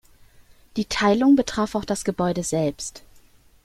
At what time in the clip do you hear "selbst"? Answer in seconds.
2.41-3.03